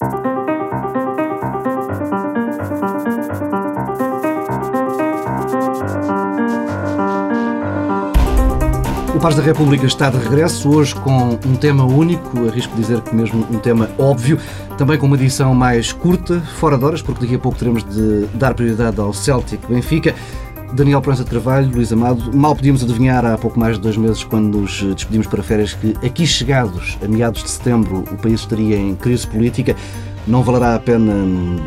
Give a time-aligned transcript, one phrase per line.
[0.00, 0.06] O
[9.20, 13.46] Paz da República está de regresso, hoje com um tema único, arrisco dizer que mesmo
[13.48, 14.40] um tema óbvio,
[14.76, 18.26] também com uma edição mais curta, fora de horas, porque daqui a pouco teremos de
[18.34, 20.12] dar prioridade ao Celtic Benfica.
[20.74, 24.24] Daniel Prança de Carvalho, Luís Amado, mal podíamos adivinhar há pouco mais de dois meses,
[24.24, 28.76] quando nos despedimos para férias, que aqui chegados, a meados de setembro, o país estaria
[28.76, 29.76] em crise política.
[30.26, 31.12] Não valerá a pena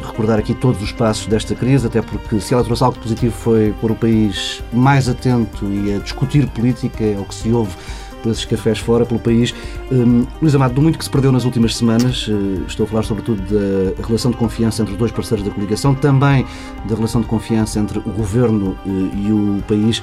[0.06, 3.74] recordar aqui todos os passos desta crise, até porque se ela trouxe algo positivo foi
[3.80, 7.74] pôr o país mais atento e a discutir política, é o que se ouve
[8.22, 9.54] por esses cafés fora, pelo país.
[9.92, 13.04] Um, Luís Amado, do muito que se perdeu nas últimas semanas, uh, estou a falar
[13.04, 16.46] sobretudo da relação de confiança entre os dois parceiros da coligação, também
[16.88, 20.02] da relação de confiança entre o governo uh, e o país.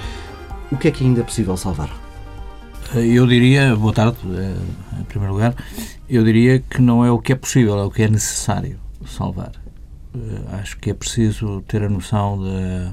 [0.70, 2.04] O que é que ainda é possível salvar?
[2.94, 5.54] Eu diria, boa tarde, eh, em primeiro lugar,
[6.08, 9.50] eu diria que não é o que é possível, é o que é necessário salvar.
[10.14, 12.92] Eh, acho que é preciso ter a noção da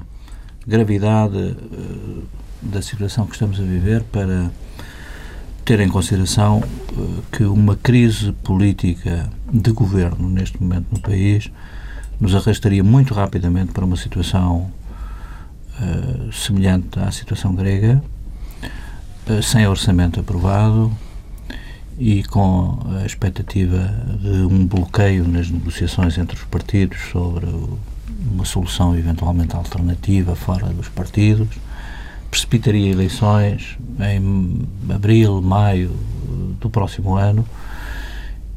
[0.66, 2.22] gravidade eh,
[2.62, 4.50] da situação que estamos a viver para
[5.64, 6.62] ter em consideração
[7.30, 11.50] que uma crise política de governo neste momento no país
[12.20, 14.70] nos arrastaria muito rapidamente para uma situação
[16.32, 18.02] semelhante à situação grega
[19.26, 20.92] eh, sem orçamento aprovado
[21.98, 23.78] e com a expectativa
[24.20, 27.46] de um bloqueio nas negociações entre os partidos sobre
[28.32, 31.48] uma solução eventualmente alternativa fora dos partidos,
[32.32, 35.90] precipitaria eleições em abril, maio
[36.58, 37.46] do próximo ano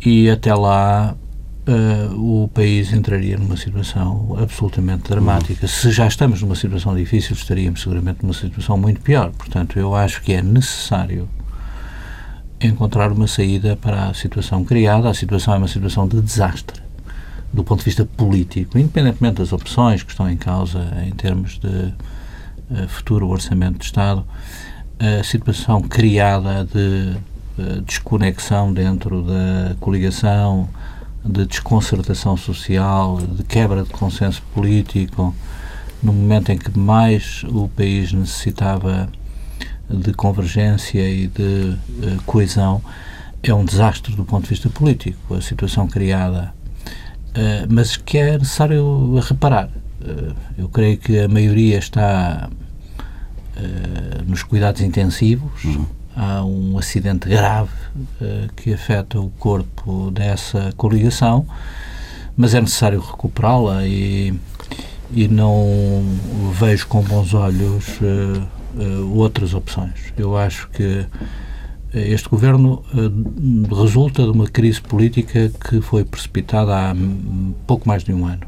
[0.04, 1.14] e até lá
[1.68, 5.68] uh, o país entraria numa situação absolutamente dramática.
[5.68, 9.31] Se já estamos numa situação difícil, estaríamos seguramente numa situação muito pior.
[9.31, 11.28] Portanto, eu acho que é necessário
[12.62, 15.09] encontrar uma saída para a situação criada.
[15.09, 16.81] A situação é uma situação de desastre
[17.52, 21.94] do ponto de vista político, independentemente das opções que estão em causa em termos de
[22.88, 24.26] futuro orçamento de Estado,
[25.00, 27.18] a situação criada de
[27.59, 30.70] uh, desconexão dentro da coligação,
[31.24, 35.36] de desconcertação social, de quebra de consenso político,
[36.02, 39.09] no momento em que mais o país necessitava
[39.90, 42.81] de convergência e de uh, coesão,
[43.44, 46.54] é um desastre do ponto de vista político, a situação criada,
[46.86, 49.70] uh, mas que é necessário reparar.
[50.06, 52.50] Uh, eu creio que a maioria está
[54.28, 55.86] nos cuidados intensivos, uhum
[56.16, 57.70] há um acidente grave
[58.22, 61.46] uh, que afeta o corpo dessa coligação,
[62.38, 64.34] mas é necessário recuperá-la e,
[65.12, 66.04] e não
[66.54, 68.00] vejo com bons olhos
[69.14, 70.14] outras opções.
[70.18, 71.06] Eu acho que
[71.94, 72.84] este governo
[73.70, 76.96] resulta de uma crise política que foi precipitada há
[77.66, 78.42] pouco mais de um ano.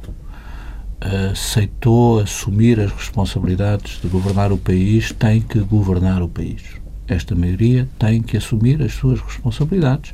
[0.99, 6.77] Aceitou assumir as responsabilidades de governar o país, tem que governar o país
[7.07, 10.13] esta maioria tem que assumir as suas responsabilidades.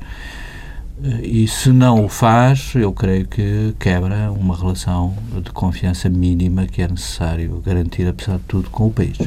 [1.04, 6.68] Eh, e se não o faz, eu creio que quebra uma relação de confiança mínima
[6.68, 9.18] que é necessário garantir, apesar de tudo, com o país.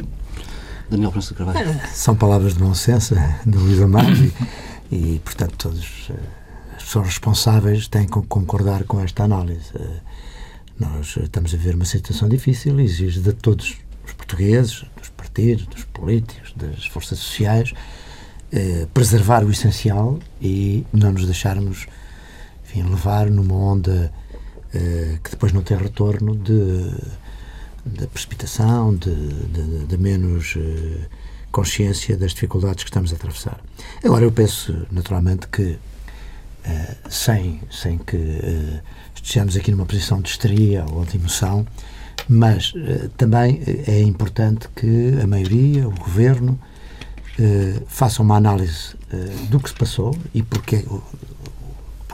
[0.89, 1.79] Daniel Francisco Carvalho.
[1.91, 4.15] São palavras de bom senso de Luís Amado
[4.89, 6.13] e, e, portanto, todas eh,
[6.77, 9.73] as pessoas responsáveis têm que concordar com esta análise.
[10.79, 15.09] Eh, nós estamos a ver uma situação difícil e exige de todos os portugueses, dos
[15.09, 17.73] partidos, dos políticos, das forças sociais,
[18.51, 21.87] eh, preservar o essencial e não nos deixarmos
[22.63, 24.11] enfim, levar numa onda
[24.73, 26.91] eh, que depois não tem retorno de,
[27.85, 31.07] de precipitação, de, de, de menos eh,
[31.51, 33.59] consciência das dificuldades que estamos a atravessar.
[34.03, 35.77] Agora, eu penso naturalmente que
[36.67, 38.81] eh, sem, sem que eh,
[39.15, 41.65] estejamos aqui numa posição de histeria ou de emoção,
[42.27, 46.59] mas uh, também é importante que a maioria, o governo,
[47.39, 50.85] uh, façam uma análise uh, do que se passou e porque,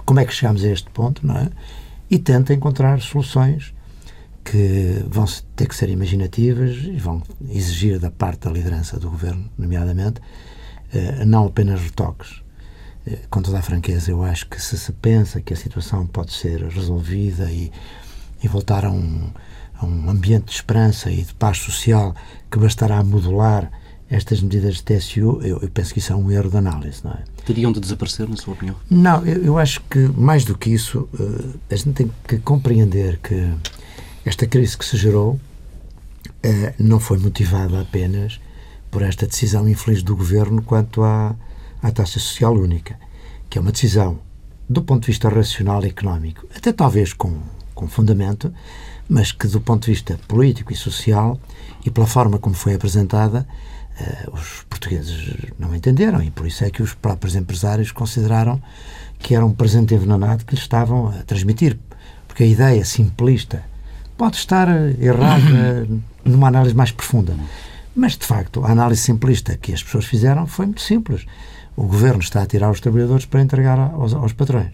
[0.06, 1.50] como é que chegamos a este ponto, não é?
[2.10, 3.74] E tentem encontrar soluções
[4.44, 5.26] que vão
[5.56, 10.22] ter que ser imaginativas e vão exigir da parte da liderança do governo, nomeadamente,
[11.26, 12.43] não apenas retoques.
[13.30, 16.64] Com toda a franqueza, eu acho que se se pensa que a situação pode ser
[16.64, 17.72] resolvida e,
[18.42, 19.30] e voltar a um,
[19.82, 22.16] um ambiente de esperança e de paz social
[22.50, 23.70] que bastará modular
[24.10, 27.12] estas medidas de TSU, eu, eu, penso que isso é um erro de análise, não
[27.12, 27.24] é?
[27.46, 28.76] Teriam de desaparecer, na sua opinião?
[28.90, 33.18] Não, eu, eu acho que, mais do que isso, uh, a gente tem que compreender
[33.18, 33.52] que
[34.24, 35.40] esta crise que se gerou uh,
[36.78, 38.40] não foi motivada apenas
[38.92, 41.36] por esta decisão infeliz do Governo quanto à,
[41.84, 42.98] à taxa social única,
[43.50, 44.20] que é uma decisão
[44.68, 47.38] do ponto de vista racional e económico, até talvez com,
[47.76, 48.52] com fundamento,
[49.08, 51.40] mas que do ponto de vista político e social
[51.86, 53.46] e pela forma como foi apresentada,
[54.00, 58.62] uh, os portugueses não entenderam e por isso é que os próprios empresários consideraram
[59.20, 61.78] que era um presente envenenado que lhes estavam a transmitir.
[62.28, 63.64] Porque a ideia simplista
[64.18, 64.68] pode estar
[65.00, 65.88] errada
[66.26, 67.36] numa análise mais profunda.
[67.96, 71.26] Mas, de facto, a análise simplista que as pessoas fizeram foi muito simples.
[71.76, 74.72] O governo está a tirar os trabalhadores para entregar aos, aos patrões.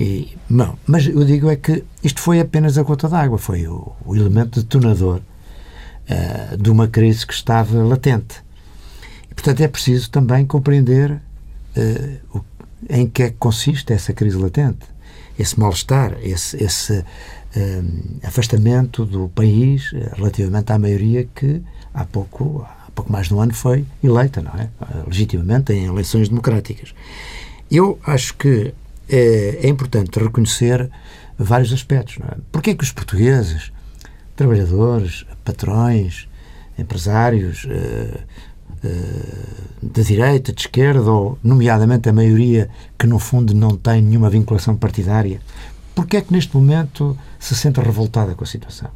[0.00, 3.92] E, não, mas eu digo é que isto foi apenas a gota d'água, foi o,
[4.02, 8.42] o, elemento detonador uh, de uma crise que estava latente.
[9.30, 12.42] E, portanto, é preciso também compreender uh, o,
[12.88, 14.86] em que é que consiste essa crise latente,
[15.38, 21.62] esse mal-estar, esse, esse uh, afastamento do país relativamente à maioria que
[21.92, 24.68] há pouco, há pouco mais de um ano foi eleita, não é?
[25.06, 26.92] Legitimamente em eleições democráticas.
[27.70, 28.74] Eu acho que
[29.08, 30.90] é, é importante reconhecer
[31.38, 32.18] vários aspectos.
[32.18, 32.36] Não é?
[32.52, 33.72] Porquê que os portugueses,
[34.36, 36.28] trabalhadores, patrões,
[36.78, 38.18] empresários uh,
[38.84, 44.30] uh, da direita, de esquerda, ou nomeadamente a maioria que no fundo não tem nenhuma
[44.30, 45.40] vinculação partidária,
[45.94, 48.90] porquê é que neste momento se sente revoltada com a situação?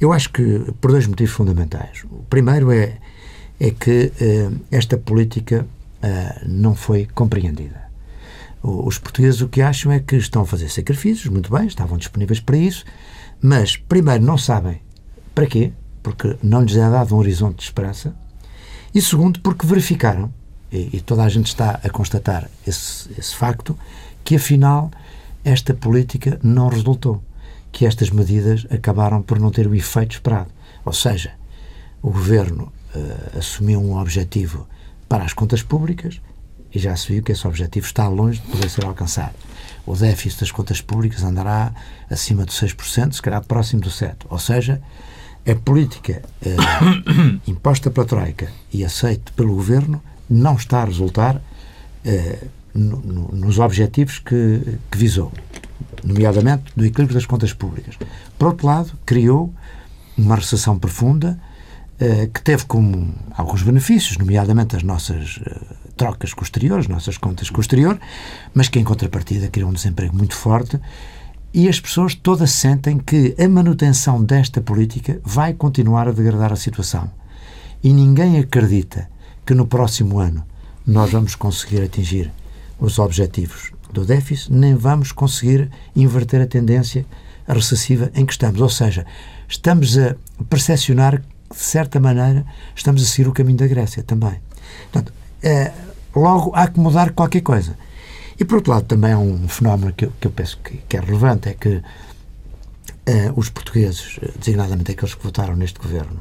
[0.00, 2.04] Eu acho que por dois motivos fundamentais.
[2.10, 2.98] O primeiro é,
[3.64, 5.66] é que uh, esta política
[6.02, 7.82] uh, não foi compreendida.
[8.62, 12.40] Os portugueses o que acham é que estão a fazer sacrifícios, muito bem, estavam disponíveis
[12.40, 12.84] para isso,
[13.40, 14.80] mas, primeiro, não sabem
[15.34, 15.72] para quê,
[16.02, 18.14] porque não lhes é dado um horizonte de esperança,
[18.94, 20.32] e segundo, porque verificaram,
[20.70, 23.78] e, e toda a gente está a constatar esse, esse facto,
[24.22, 24.90] que afinal
[25.42, 27.22] esta política não resultou
[27.72, 30.50] que estas medidas acabaram por não ter o efeito esperado.
[30.84, 31.32] Ou seja,
[32.02, 34.66] o governo uh, assumiu um objetivo
[35.08, 36.20] para as contas públicas
[36.72, 39.34] e já se viu que esse objetivo está longe de poder ser alcançado.
[39.86, 41.72] O déficit das contas públicas andará
[42.10, 44.26] acima dos 6%, se calhar próximo do 7%.
[44.28, 44.82] Ou seja,
[45.46, 52.48] a política uh, imposta pela Troika e aceita pelo governo não está a resultar uh,
[52.74, 55.32] no, no, nos objetivos que, que visou
[56.02, 57.96] nomeadamente do equilíbrio das contas públicas.
[58.38, 59.52] Por outro lado, criou
[60.16, 61.53] uma recessão profunda eh,
[62.32, 65.60] que teve como alguns benefícios, nomeadamente as nossas eh,
[65.96, 67.98] trocas com o exterior, as nossas contas com o exterior,
[68.52, 70.78] mas que em contrapartida criou um desemprego muito forte
[71.52, 76.56] e as pessoas todas sentem que a manutenção desta política vai continuar a degradar a
[76.56, 77.10] situação.
[77.82, 79.08] E ninguém acredita
[79.46, 80.44] que no próximo ano
[80.84, 82.32] nós vamos conseguir atingir
[82.78, 87.06] os objetivos do déficit, nem vamos conseguir inverter a tendência
[87.46, 88.60] recessiva em que estamos.
[88.60, 89.06] Ou seja,
[89.48, 90.16] estamos a
[90.50, 91.22] percepcionar
[91.54, 94.40] de certa maneira, estamos a seguir o caminho da Grécia também.
[94.90, 95.12] Portanto,
[95.42, 95.72] é,
[96.14, 97.76] logo há que mudar qualquer coisa.
[98.38, 101.00] E, por outro lado, também há um fenómeno que que eu penso que, que, é
[101.00, 101.82] relevante, é que
[103.06, 106.20] é, os portugueses, designadamente aqueles que votaram neste governo,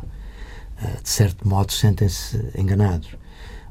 [0.81, 3.09] é, de certo modo sentem-se enganados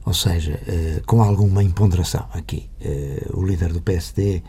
[0.04, 2.68] ou seja, eh, com alguma imponderação aqui.
[2.80, 4.42] Eh, o líder do PSD eh,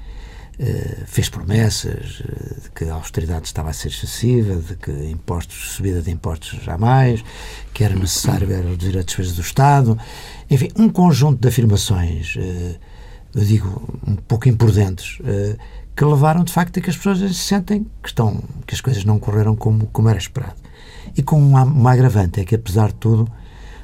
[1.05, 2.23] fez promessas
[2.63, 7.23] de que a austeridade estava a ser excessiva, de que impostos, subida de impostos jamais,
[7.73, 9.97] que era necessário era reduzir as despesas do Estado,
[10.49, 12.35] enfim, um conjunto de afirmações,
[13.33, 15.17] eu digo, um pouco imprudentes,
[15.95, 19.03] que levaram de facto a que as pessoas se sentem que, estão, que as coisas
[19.03, 20.55] não correram como, como era esperado.
[21.15, 23.29] E com uma, uma agravante, é que apesar de tudo,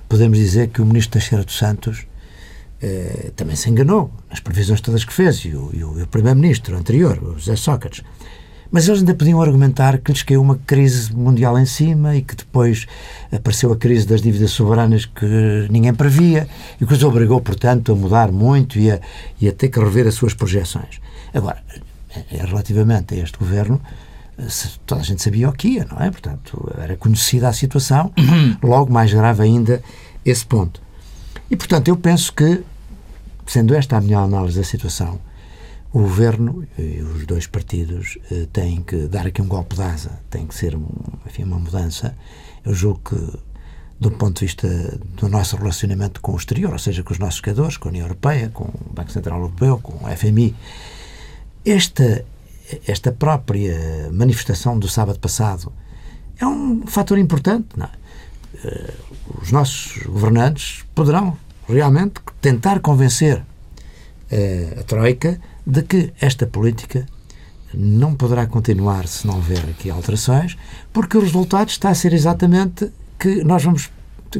[0.07, 2.07] podemos dizer que o ministro Teixeira dos Santos
[2.81, 7.21] eh, também se enganou nas previsões todas que fez, e o, o, o primeiro-ministro anterior,
[7.21, 8.03] o José Sócrates.
[8.71, 12.35] Mas eles ainda podiam argumentar que lhes caiu uma crise mundial em cima e que
[12.35, 12.85] depois
[13.31, 16.47] apareceu a crise das dívidas soberanas que ninguém previa
[16.79, 18.99] e que os obrigou, portanto, a mudar muito e a,
[19.41, 21.01] e a ter que rever as suas projeções.
[21.33, 21.63] Agora,
[22.31, 23.81] eh, relativamente a este governo,
[24.85, 26.09] toda a gente sabia o que ia, não é?
[26.11, 28.13] Portanto, era conhecida a situação,
[28.63, 29.81] logo mais grave ainda
[30.23, 30.81] esse ponto.
[31.49, 32.63] E, portanto, eu penso que,
[33.49, 35.19] sendo esta a minha análise da situação,
[35.91, 40.19] o governo e os dois partidos eh, têm que dar aqui um golpe de asa,
[40.29, 40.77] tem que ser
[41.25, 42.15] enfim, uma mudança.
[42.63, 43.39] Eu julgo que,
[43.99, 44.67] do ponto de vista
[45.15, 48.05] do nosso relacionamento com o exterior, ou seja, com os nossos jogadores, com a União
[48.05, 50.55] Europeia, com o Banco Central Europeu, com o FMI,
[51.65, 52.23] esta
[52.85, 55.73] esta própria manifestação do sábado passado
[56.37, 57.67] é um fator importante.
[57.75, 58.93] Não é?
[59.41, 61.35] Os nossos governantes poderão
[61.69, 63.43] realmente tentar convencer
[64.31, 67.05] eh, a Troika de que esta política
[67.73, 70.57] não poderá continuar se não houver aqui alterações,
[70.91, 73.89] porque o resultado está a ser exatamente que nós vamos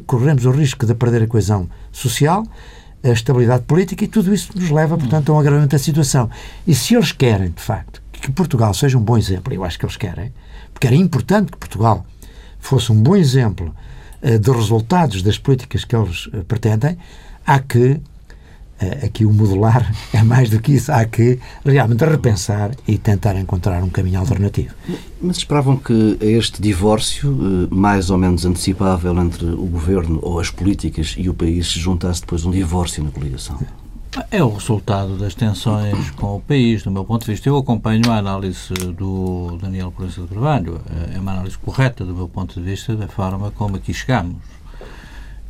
[0.05, 2.45] corremos o risco de perder a coesão social,
[3.03, 6.29] a estabilidade política e tudo isso nos leva, portanto, a um agravamento da situação.
[6.67, 9.85] E se eles querem, de facto, que Portugal seja um bom exemplo, eu acho que
[9.85, 10.31] eles querem,
[10.73, 12.05] porque era importante que Portugal
[12.59, 13.73] fosse um bom exemplo
[14.21, 16.97] de resultados das políticas que eles uh, pretendem,
[17.45, 18.01] há que
[18.81, 20.91] eh, aqui o modular é mais do que isso.
[20.91, 24.73] Há que realmente repensar e tentar encontrar um caminho alternativo.
[25.21, 30.49] Mas esperavam que este divórcio, eh, mais ou menos antecipável entre o governo ou as
[30.49, 33.59] políticas e o país, se juntasse depois um divórcio na coligação?
[34.31, 37.47] É o resultado das tensões com o país, do meu ponto de vista.
[37.47, 40.81] Eu acompanho a análise do Daniel Proença de Carvalho.
[41.13, 44.41] É uma análise correta, do meu ponto de vista, da forma como aqui chegamos.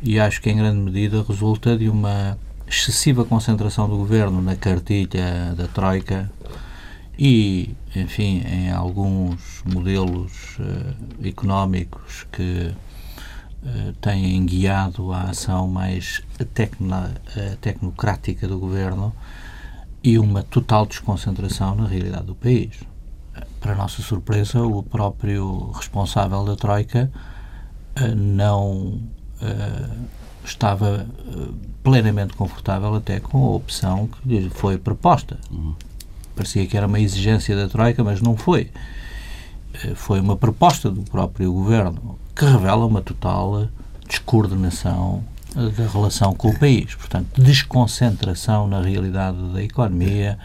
[0.04, 2.38] E acho que, em grande medida, resulta de uma
[2.68, 6.30] excessiva concentração do governo na cartilha da Troika
[7.18, 12.72] e, enfim, em alguns modelos uh, económicos que
[13.64, 16.22] uh, têm guiado a ação mais
[16.54, 19.14] tecno, uh, tecnocrática do governo
[20.04, 22.72] e uma total desconcentração na realidade do país.
[23.60, 27.12] Para nossa surpresa, o próprio responsável da Troika
[28.16, 29.02] não
[30.44, 31.06] estava
[31.84, 35.38] plenamente confortável até com a opção que lhe foi proposta.
[35.52, 35.76] Uhum.
[36.36, 38.72] Parecia que era uma exigência da Troika, mas não foi.
[39.84, 43.68] Eh, foi uma proposta do próprio governo que revela uma total
[44.08, 45.24] descoordenação
[45.56, 46.96] eh, da relação com o país.
[46.96, 50.38] Portanto, desconcentração na realidade da economia,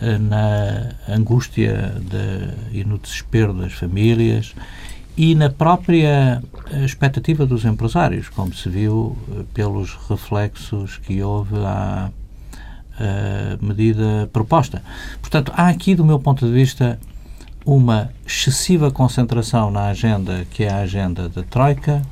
[0.00, 4.54] eh, na angústia de, e no desespero das famílias
[5.16, 6.42] e na própria
[6.84, 9.16] expectativa dos empresários, como se viu
[9.52, 12.10] pelos reflexos que houve à,
[12.98, 14.82] à medida proposta.
[15.20, 16.98] Portanto, há aqui, do meu ponto de vista,
[17.64, 22.02] uma excessiva concentração na agenda que é a agenda da Troika,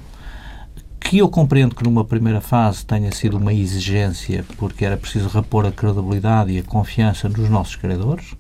[0.98, 5.66] que eu compreendo que numa primeira fase tenha sido uma exigência, porque era preciso repor
[5.66, 8.34] a credibilidade e a confiança nos nossos credores,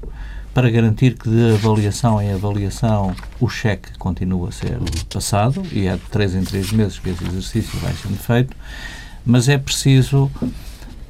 [0.54, 4.78] para garantir que de avaliação em avaliação o cheque continua a ser
[5.12, 8.56] passado, e é de três em três meses que esse exercício vai sendo feito,
[9.24, 10.30] mas é preciso,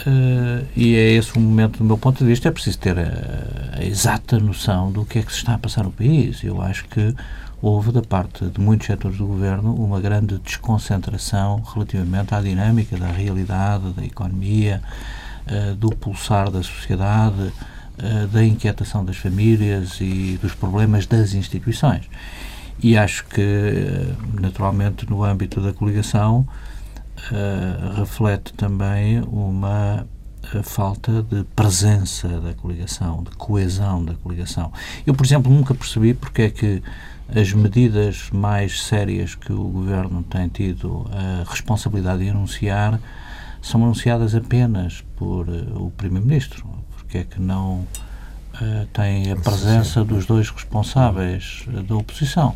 [0.01, 3.79] uh, e é esse o momento do meu ponto de vista, é preciso ter a,
[3.79, 6.43] a, exata noção do que é que se está a passar no país.
[6.43, 7.15] Eu acho que
[7.61, 13.09] houve, da parte de muitos setores do governo, uma grande desconcentração relativamente à dinâmica da
[13.09, 14.83] realidade, da economia,
[15.47, 17.53] uh, do pulsar da sociedade,
[17.99, 22.09] eh, da inquietação das famílias e dos problemas das instituições.
[22.83, 24.09] E acho que,
[24.41, 26.49] naturalmente, no âmbito da coligação,
[27.31, 30.07] uh, reflete também uma
[30.65, 34.73] falta de presença da coligação, de coesão da coligação.
[35.07, 36.83] Eu, por exemplo, nunca percebi porque é que
[37.35, 43.01] as medidas mais sérias que o Governo tem tido a responsabilidade de anunciar
[43.63, 47.87] são anunciadas apenas por uh, o Primeiro-Ministro porque é que não
[48.93, 52.55] tem a presença dos dois responsáveis da oposição.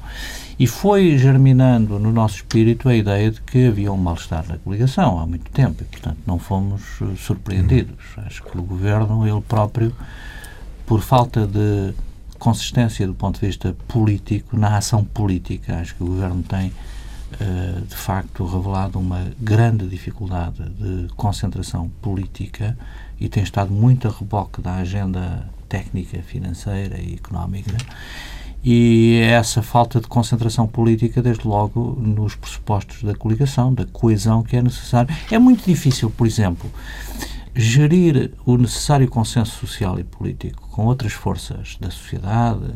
[0.59, 5.19] E foi germinando no nosso espírito a ideia de que havia um mal-estar na coligação
[5.19, 8.05] há muito tempo e, portanto, não fomos eh, surpreendidos.
[8.19, 9.95] Acho que o governo, ele próprio,
[10.87, 11.93] por falta de
[12.39, 16.73] consistência do ponto de vista político, na ação política, acho que o governo tem
[17.87, 22.77] de facto revelado uma grande dificuldade de concentração política
[23.21, 27.77] e tem estado muito a reboque da agenda técnica, financeira e económica.
[28.65, 34.57] E essa falta de concentração política, desde logo, nos pressupostos da coligação, da coesão que
[34.57, 35.15] é necessário.
[35.31, 36.69] É muito difícil, por exemplo,
[37.55, 42.75] gerir o necessário consenso social e político com outras forças da sociedade,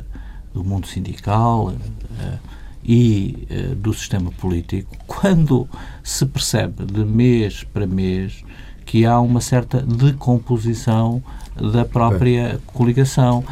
[0.54, 2.38] do mundo sindical uh,
[2.84, 5.68] e uh, do sistema político, quando
[6.02, 8.44] se percebe de mês para mês
[8.86, 11.22] que há uma certa decomposição
[11.60, 13.44] da própria coligação,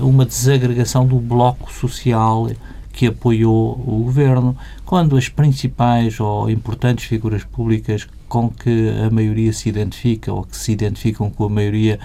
[0.00, 2.48] uma desagregação do bloco social
[2.92, 9.52] que apoiou o governo, quando as principais ou importantes figuras públicas com que a maioria
[9.52, 11.98] se identifica ou que se identificam com a maioria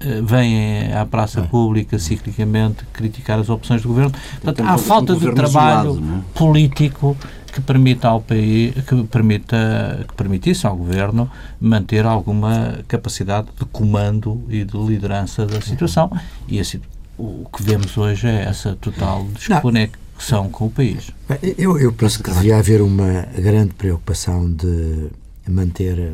[0.00, 4.12] eh, vêm à praça pública ciclicamente criticar as opções do governo.
[4.42, 6.38] Portanto, há falta de trabalho é?
[6.38, 7.16] político
[7.54, 11.30] que permita ao país, que permita, que permitisse ao governo
[11.60, 16.10] manter alguma capacidade de comando e de liderança da situação.
[16.48, 16.80] E assim,
[17.16, 21.12] o que vemos hoje é essa total desconexão com o país.
[21.56, 25.10] Eu, eu penso que devia haver uma grande preocupação de
[25.48, 26.12] manter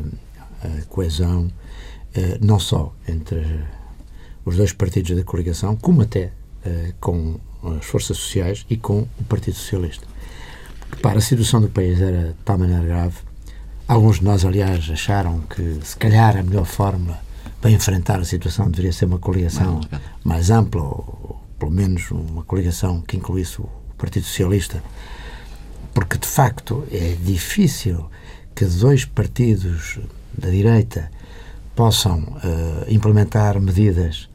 [0.63, 1.49] a coesão
[2.13, 3.65] eh, não só entre
[4.45, 6.33] os dois partidos da coligação, como até
[6.63, 10.10] eh, com as forças sociais e com o Partido Socialista.
[10.97, 13.15] Para a situação do país era de tal maneira grave,
[13.91, 17.19] Alguns de nós, aliás, acharam que se calhar a melhor fórmula
[17.59, 22.41] para enfrentar a situação deveria ser uma coligação mais, mais ampla, ou pelo menos uma
[22.43, 24.81] coligação que incluísse o Partido Socialista,
[25.93, 28.09] porque de facto é difícil
[28.55, 29.99] que dois partidos
[30.37, 31.11] da direita
[31.75, 34.29] possam uh, implementar medidas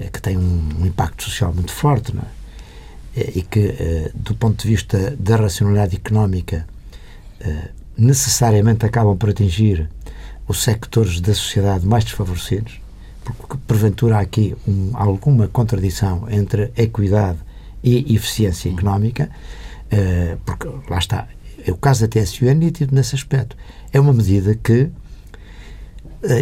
[0.00, 2.35] uh, que têm um, um, impacto social muito forte não é?
[3.16, 6.66] E que, uh, do ponto de vista da racionalidade económica,
[7.96, 9.88] necessariamente acabam por atingir
[10.48, 12.80] os sectores da sociedade mais desfavorecidos,
[13.22, 17.38] porque porventura há aqui um, alguma contradição entre equidade
[17.84, 19.30] e eficiência económica,
[20.44, 21.28] porque lá está,
[21.68, 23.56] o caso da TSU é nítido nesse aspecto.
[23.92, 24.90] É uma medida que,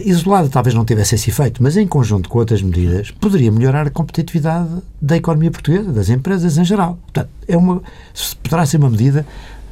[0.04, 3.90] isolada, talvez não tivesse esse efeito, mas em conjunto com outras medidas, poderia melhorar a
[3.90, 4.68] competitividade
[5.00, 6.98] da economia portuguesa, das empresas em geral.
[7.02, 7.82] Portanto, é uma,
[8.42, 9.26] poderá ser uma medida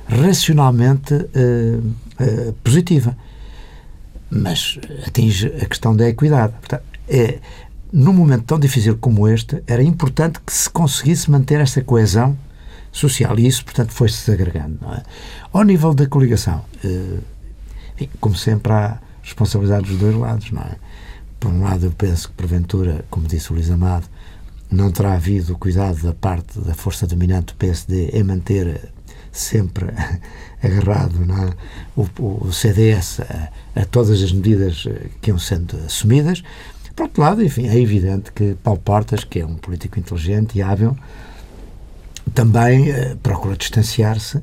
[0.08, 3.16] racionalmente uh, positiva
[4.32, 6.54] mas atinge a questão da equidade.
[6.54, 7.38] Portanto, é,
[7.92, 12.36] num momento tão difícil como este, era importante que se conseguisse manter essa coesão
[12.90, 14.78] social e isso, portanto, foi-se desagregando.
[14.90, 15.02] É?
[15.52, 17.18] Ao nível da coligação, eh,
[17.94, 20.50] enfim, como sempre, há responsabilidade dos dois lados.
[20.50, 20.76] Não é?
[21.38, 24.06] Por um lado, eu penso que, porventura, como disse o Luís Amado,
[24.70, 28.92] não terá havido cuidado da parte da força dominante do PSD em manter
[29.30, 29.86] sempre
[30.62, 31.54] agarrado é?
[31.96, 32.06] o,
[32.46, 33.50] o, CDS a,
[33.80, 36.42] a, todas as medidas eh, que iam sendo assumidas.
[36.94, 40.62] Por outro lado, enfim, é evidente que Paulo Portas, que é um político inteligente e
[40.62, 40.96] hábil,
[42.34, 44.42] também uh, procura distanciar-se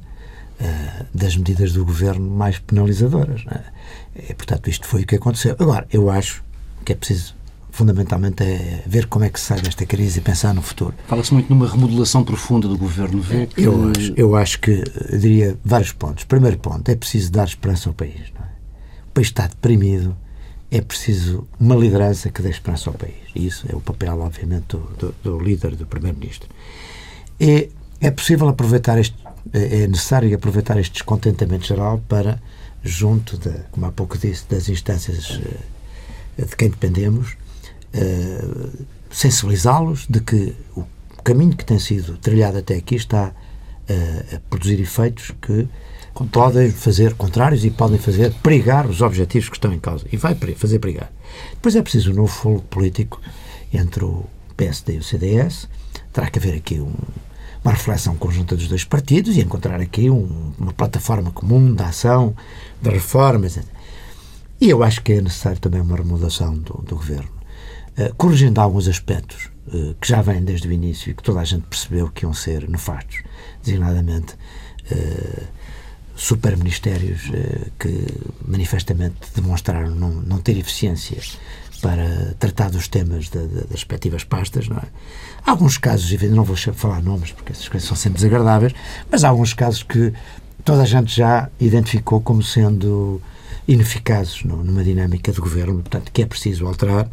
[1.13, 3.43] das medidas do governo mais penalizadoras.
[3.47, 4.29] É?
[4.29, 5.55] E, portanto, isto foi o que aconteceu.
[5.59, 6.43] Agora, eu acho
[6.83, 7.39] que é preciso
[7.71, 10.93] fundamentalmente é ver como é que se sai desta crise e pensar no futuro.
[11.07, 13.21] Fala-se muito numa remodelação profunda do governo.
[13.21, 13.61] Vê que...
[13.61, 16.23] eu, acho, eu acho que, eu diria, vários pontos.
[16.25, 18.33] Primeiro ponto, é preciso dar esperança ao país.
[18.35, 18.41] É?
[19.07, 20.15] O país está deprimido,
[20.71, 23.15] é preciso uma liderança que dê esperança ao país.
[23.33, 26.49] E isso é o papel, obviamente, do, do, do líder, do primeiro-ministro.
[27.39, 27.69] É,
[28.01, 29.15] é possível aproveitar este,
[29.53, 32.41] é, é necessário aproveitar este descontentamento geral para,
[32.83, 35.39] junto, de, como há pouco disse, das instâncias
[36.37, 37.35] eh, de quem dependemos,
[37.93, 40.85] uh, sensibilizá-los de que o
[41.23, 45.67] caminho que tem sido trilhado até aqui está uh, a produzir efeitos que
[46.31, 50.05] podem fazer contrários e podem fazer perigar os objetivos que estão em causa.
[50.11, 51.11] E vai fazer perigar.
[51.53, 53.21] Depois é preciso um novo fogo político
[53.73, 54.25] entre o
[54.57, 55.69] PSD e o CDS.
[56.11, 56.93] Terá que haver aqui um,
[57.69, 62.35] uma reflexão conjunta dos dois partidos e encontrar aqui um, uma plataforma comum de ação,
[62.81, 63.59] de reformas.
[64.59, 67.29] E eu acho que é necessário também uma remodelação do, do governo.
[67.95, 71.43] Eh, corrigindo alguns aspectos uh, que já vêm desde o início e que toda a
[71.43, 73.21] gente percebeu que iam ser nefastos,
[73.63, 74.33] designadamente
[74.91, 75.43] uh,
[76.15, 77.21] superministérios
[77.79, 78.05] que
[78.45, 81.17] manifestamente demonstraram não, não ter eficiência
[81.81, 84.87] para tratar dos temas de, de, das respectivas pastas, não é?
[85.45, 88.73] Há alguns casos, e não vou falar nomes porque essas coisas são sempre desagradáveis,
[89.09, 90.13] mas há alguns casos que
[90.63, 93.21] toda a gente já identificou como sendo
[93.67, 97.09] ineficazes numa dinâmica de governo, portanto, que é preciso alterar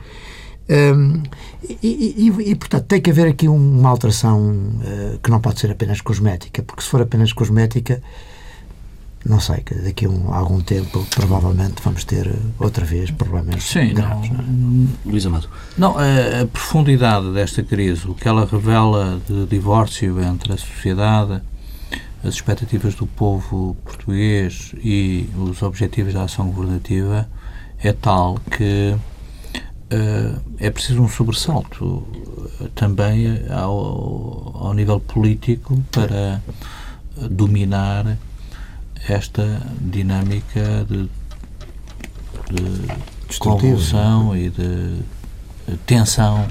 [0.69, 1.23] um,
[1.63, 5.71] e, e, e, portanto, tem que haver aqui uma alteração uh, que não pode ser
[5.71, 8.03] apenas cosmética, porque se for apenas cosmética,
[9.29, 13.93] não sei, que daqui a um, algum tempo provavelmente vamos ter outra vez problemas Sim,
[13.93, 14.31] graves.
[14.31, 15.11] Não, não é?
[15.11, 15.49] Luís Amado.
[15.77, 21.43] Não, a, a, profundidade desta crise, o que ela revela de divórcio entre a sociedade,
[22.23, 27.29] as expectativas do povo português e os objetivos da ação governativa
[27.83, 28.95] é tal que
[29.93, 32.07] uh, é preciso um sobressalto
[32.61, 36.41] eh, também ao, ao nível político para
[37.31, 38.17] dominar
[39.09, 41.09] esta dinâmica de,
[42.51, 44.99] de convulsão e de
[45.87, 46.47] tensão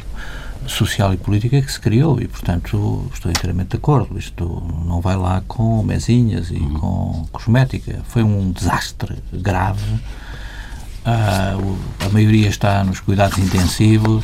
[0.67, 4.17] social e política que se criou e, portanto, estou inteiramente de acordo.
[4.17, 6.73] Isto não vai lá com mesinhas e uhum.
[6.79, 8.01] com cosmética.
[8.07, 9.99] Foi um desastre grave
[11.05, 11.55] ah,
[12.03, 14.23] a maioria está nos cuidados intensivos,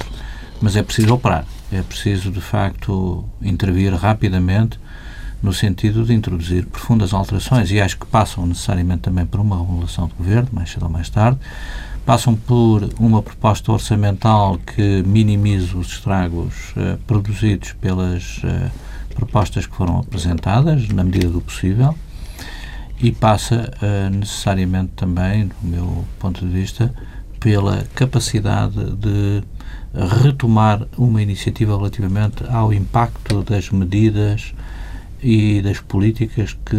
[0.60, 1.46] mas é preciso operar.
[1.72, 4.80] É preciso, de facto, intervir rapidamente
[5.42, 10.08] no sentido de introduzir profundas alterações e acho que passam necessariamente também por uma regulação
[10.08, 11.40] de governo, mais cedo ou mais tarde,
[12.06, 18.72] passam por uma proposta orçamental que minimize os estragos uh, produzidos pelas uh,
[19.16, 21.96] propostas que foram apresentadas, na medida do possível,
[23.00, 26.94] e passa uh, necessariamente também, do meu ponto de vista,
[27.40, 29.44] pela capacidade de
[30.22, 34.54] retomar uma iniciativa relativamente ao impacto das medidas
[35.24, 36.76] e das políticas que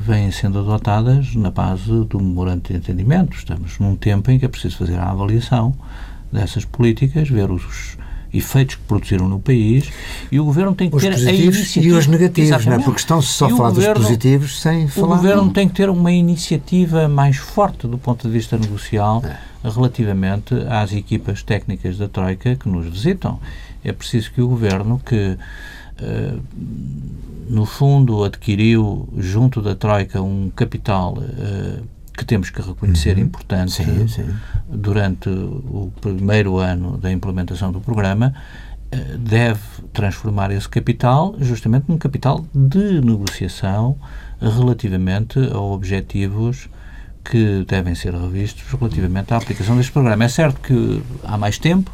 [0.00, 3.36] vêm sendo adotadas na base do memorando de entendimento.
[3.36, 5.74] Estamos num tempo em que é preciso fazer a avaliação
[6.32, 7.96] dessas políticas, ver os
[8.32, 9.88] efeitos que produziram no país
[10.30, 11.94] e o Governo tem que os ter positivos a iniciativa...
[11.94, 12.78] E os negativos, não é?
[12.80, 15.06] porque estão-se só a falar governo, dos positivos sem falar...
[15.06, 19.38] O Governo tem que ter uma iniciativa mais forte do ponto de vista negocial é.
[19.68, 23.38] relativamente às equipas técnicas da Troika que nos visitam.
[23.84, 25.38] É preciso que o Governo, que
[27.48, 31.84] no fundo adquiriu junto da Troika um capital uh,
[32.16, 33.24] que temos que reconhecer uhum.
[33.24, 34.26] importante sim, sim.
[34.68, 38.32] durante o primeiro ano da implementação do programa,
[38.92, 39.60] uh, deve
[39.92, 43.96] transformar esse capital justamente num capital de negociação
[44.40, 46.68] relativamente a objetivos
[47.24, 50.24] que devem ser revistos relativamente à aplicação deste programa.
[50.24, 51.90] É certo que há mais tempo,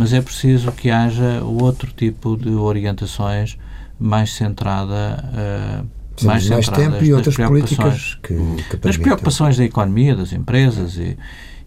[0.00, 3.58] mas é preciso que haja outro tipo de orientações
[3.98, 8.34] mais centrada uh, mais, mais tempo e outras políticas que,
[8.70, 11.18] que das preocupações da economia, das empresas e,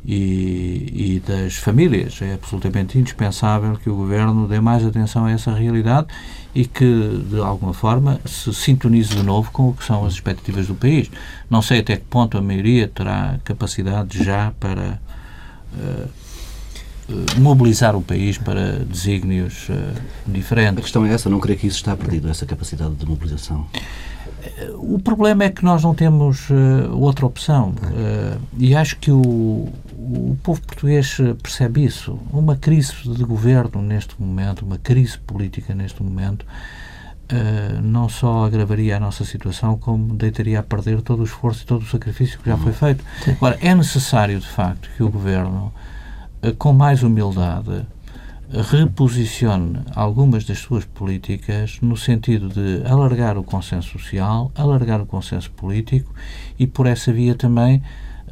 [0.04, 2.20] e, e, das famílias.
[2.24, 6.08] É absolutamente indispensável que o Governo dê mais atenção a essa realidade
[6.56, 10.66] e que, de alguma forma, se sintonize de novo com o que são as expectativas
[10.66, 11.12] do país.
[11.52, 15.00] Não sei até que ponto a maioria terá capacidade já para
[15.76, 16.23] uh,
[17.38, 19.74] mobilizar o país para desígnios uh,
[20.28, 20.80] diferentes.
[20.80, 23.68] A questão é essa, não creio que isso está perdido, essa capacidade de mobilização.
[24.76, 26.50] O problema é que nós não temos
[26.92, 27.74] outra opção
[28.58, 32.20] e acho que o, o povo português percebe isso.
[32.32, 38.98] Uma crise de governo neste momento, uma crise política neste momento, uh, não só agravaria
[38.98, 42.50] a nossa situação, como deitaria a perder todo o esforço e todo o sacrifício que
[42.50, 43.04] já foi feito.
[43.28, 45.74] Agora, é necessário, de facto, que o governo
[46.58, 47.86] com mais humildade,
[48.50, 55.50] reposicione algumas das suas políticas no sentido de alargar o consenso social, alargar o consenso
[55.52, 56.14] político
[56.60, 57.82] e, por essa via, também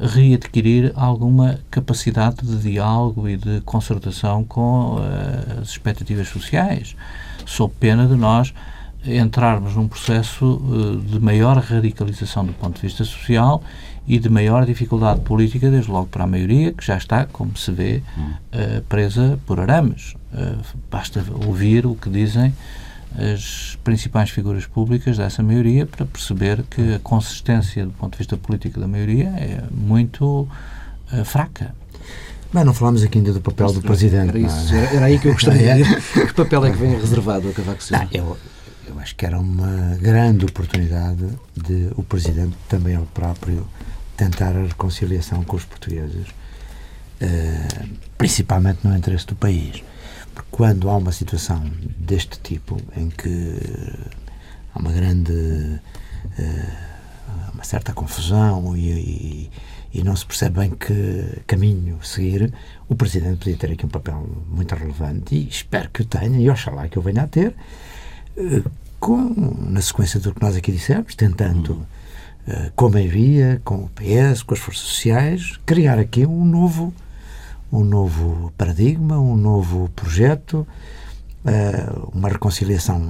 [0.00, 6.96] readquirir alguma capacidade de diálogo e de concertação com uh, as expectativas sociais,
[7.44, 8.54] sob pena de nós
[9.04, 13.62] entrarmos num processo uh, de maior radicalização do ponto de vista social
[14.06, 17.70] e de maior dificuldade política, desde logo para a maioria, que já está, como se
[17.70, 20.14] vê, uh, presa por arames.
[20.32, 20.58] Uh,
[20.90, 22.52] basta ouvir o que dizem
[23.16, 28.36] as principais figuras públicas dessa maioria para perceber que a consistência do ponto de vista
[28.36, 30.48] político da maioria é muito
[31.12, 31.74] uh, fraca.
[32.52, 34.28] Mas não falamos aqui ainda do papel Mas, do Presidente.
[34.28, 36.26] Era, isso, era, era, aí que eu gostaria de ir.
[36.26, 38.08] que papel é que vem reservado a Cavaco Silva?
[38.12, 38.36] eu,
[38.86, 43.66] eu acho que era uma grande oportunidade de o Presidente também ele próprio
[44.22, 49.82] tentar a reconciliação com os portugueses, uh, principalmente no interesse do país.
[50.32, 51.60] Porque quando há uma situação
[51.98, 53.56] deste tipo, em que
[54.74, 55.32] há uma grande.
[55.32, 56.92] Uh,
[57.54, 59.50] uma certa confusão e, e,
[59.94, 62.52] e, não se percebe bem que caminho seguir,
[62.88, 66.50] o Presidente podia ter aqui um papel muito relevante e espero que o tenha e
[66.50, 67.54] oxalá que eu venha a ter,
[68.98, 71.74] com, na sequência do que nós aqui dissemos, tentando.
[71.74, 71.91] Uhum eh,
[72.74, 76.92] com a maioria, com o PS, com as forças sociais, criar aqui um novo,
[77.72, 80.66] um novo paradigma, um novo projeto,
[81.44, 83.00] eh, uma reconciliação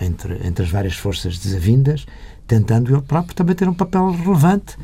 [0.00, 2.06] entre, entre as várias forças desavindas,
[2.46, 4.76] tentando ele próprio também ter um papel relevante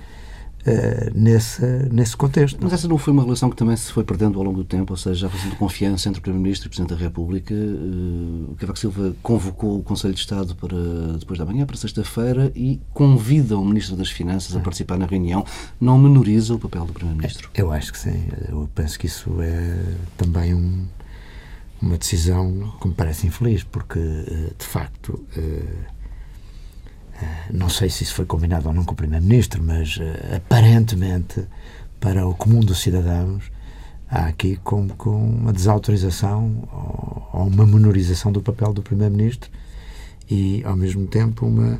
[0.67, 2.59] uh, nesse, nesse contexto.
[2.61, 4.93] Mas essa não foi uma relação que também se foi perdendo ao longo do tempo,
[4.93, 7.55] ou seja, já fazendo confiança entre o Primeiro-Ministro e o Presidente da República.
[7.55, 10.77] Uh, o Cavaco Silva convocou o Conselho de Estado para
[11.19, 15.45] depois da manhã, para sexta-feira, e convida o Ministro das Finanças a participar na reunião.
[15.81, 17.51] Não menoriza o papel do Primeiro-Ministro?
[17.55, 18.25] Eu acho que sim.
[18.49, 20.85] Eu penso que isso é também um,
[21.81, 25.25] uma decisão que me parece infeliz, porque, eh, de facto,
[27.53, 31.47] não sei se isso foi combinado ou não com o Primeiro-Ministro, mas uh, aparentemente,
[32.01, 33.51] para o comum dos cidadãos,
[34.09, 39.51] há aqui como com uma desautorização ou, ou, uma menorização do papel do Primeiro-Ministro
[40.31, 41.75] e, ao mesmo tempo, uma,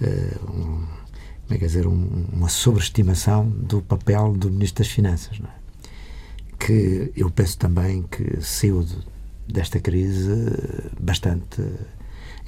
[0.00, 0.86] uh, um,
[1.46, 5.66] como é que dizer, um, uma sobreestimação do papel do Ministro das Finanças, é?
[6.58, 8.96] que eu penso também que saiu de,
[9.46, 10.32] desta crise
[10.98, 11.62] bastante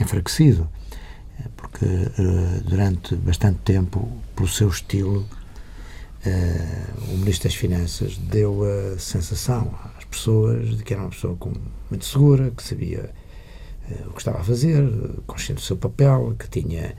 [0.00, 0.68] enfraquecido
[1.56, 5.20] porque uh, durante bastante tempo, pelo seu estilo,
[6.26, 11.36] uh, o Ministro das Finanças deu a sensação às pessoas de que era uma pessoa
[11.36, 11.52] com,
[11.90, 13.10] muito segura, que sabia
[13.90, 14.82] uh, o que estava a fazer,
[15.26, 16.94] consciente do seu papel, que tinha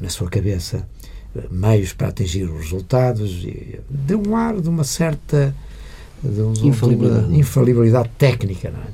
[0.00, 0.88] na sua cabeça
[1.50, 5.54] meios para atingir os resultados e deu um ar de uma certa
[6.22, 7.38] de infalibilidade.
[7.38, 8.86] infalibilidade técnica, não é?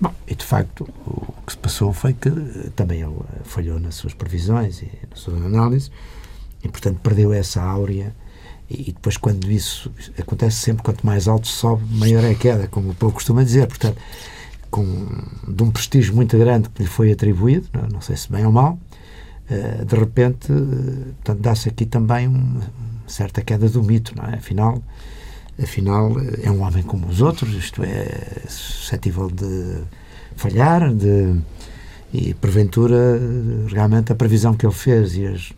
[0.00, 0.88] Bom, e de facto,
[1.44, 2.30] que se passou foi que
[2.74, 5.90] também ele falhou nas suas previsões e nas suas análises
[6.62, 8.14] e, portanto, perdeu essa áurea.
[8.68, 12.90] E depois, quando isso acontece sempre, quanto mais alto sobe, maior é a queda, como
[12.90, 13.66] o povo costuma dizer.
[13.66, 13.98] Portanto,
[14.70, 14.84] com,
[15.46, 18.50] de um prestígio muito grande que lhe foi atribuído, não, não sei se bem ou
[18.50, 18.78] mal,
[19.50, 22.62] uh, de repente, uh, dá-se aqui também uma
[23.06, 24.36] certa queda do mito, não é?
[24.36, 24.82] Afinal,
[25.62, 29.82] afinal, é um homem como os outros, isto é suscetível de
[30.36, 31.36] falhar, de,
[32.12, 33.20] e porventura,
[33.68, 35.52] realmente, a previsão que ele fez e as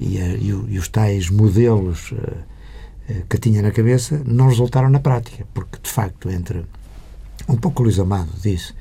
[0.00, 4.48] e, a, e, o, e os tais modelos uh, uh, que tinha na cabeça não
[4.48, 6.64] resultaram na prática, porque de facto entre
[7.48, 8.74] um pouco o Luís Amado disse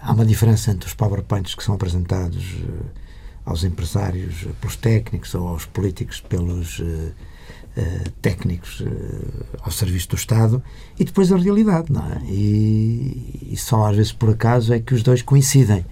[0.00, 2.84] há uma diferença entre os powerpoints que são apresentados uh,
[3.44, 6.82] aos empresários pelos técnicos ou aos políticos pelos
[8.22, 8.82] técnicos
[9.60, 10.62] ao serviço do Estado
[10.98, 12.22] e depois a realidade, não é?
[12.26, 15.84] E, e só às vezes por acaso é que os dois coincidem.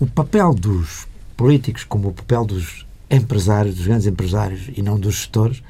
[0.00, 5.16] O papel dos políticos como o papel dos empresários, dos grandes empresários e não dos
[5.16, 5.62] gestores,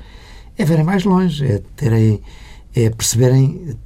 [0.57, 2.21] é verem mais longe, é terem,
[2.75, 3.77] é perceberem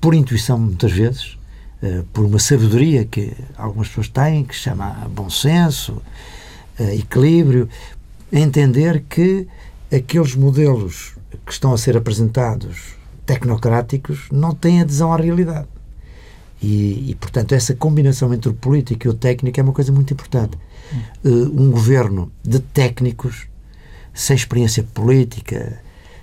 [0.00, 1.38] por intuição muitas vezes,
[1.82, 6.00] eh, por uma sabedoria que algumas pessoas têm, que chama bom senso,
[6.78, 7.68] eh, equilíbrio,
[8.32, 9.46] entender que
[9.96, 15.68] aqueles modelos que estão a ser apresentados tecnocráticos não têm adesão à realidade.
[16.62, 20.12] E, e, portanto, essa combinação entre o político e o técnico é uma coisa muito
[20.14, 20.56] importante.
[21.24, 23.46] Uh, um governo de técnicos,
[24.14, 25.80] sem experiência política,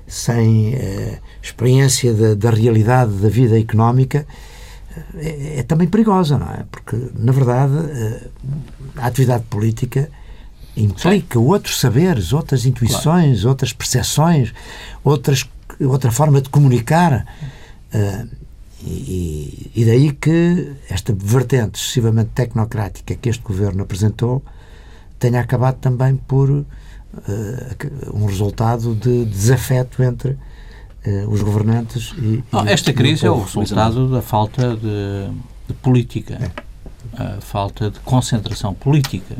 [0.08, 4.26] sem uh, experiência da, da, realidade da vida económica,
[4.98, 6.66] uh, é, é, também perigosa, não é?
[6.72, 7.74] Porque, na verdade,
[8.98, 10.10] a atividade política
[10.76, 13.50] implica outros saberes, outras intuições, claro.
[13.50, 14.54] outras percepções,
[15.04, 15.48] outras,
[15.80, 17.26] outra forma de comunicar.
[18.86, 24.44] E, e, daí que esta vertente excessivamente tecnocrática que este governo apresentou
[25.18, 26.66] tenha acabado também por uh,
[28.14, 34.12] um resultado de desafeto entre uh, os governantes e, Não, esta crise é o resultado
[34.12, 35.30] da falta de,
[35.66, 36.52] de política,
[37.18, 37.24] é.
[37.24, 39.38] a falta de concentração política.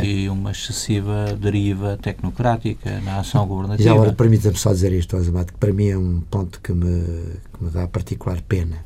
[0.00, 3.88] E uma excessiva deriva tecnocrática na ação governativa.
[3.88, 7.04] E agora, permita-me só dizer isto, Azamat, que para mim é um ponto que me,
[7.52, 8.78] que me dá particular pena,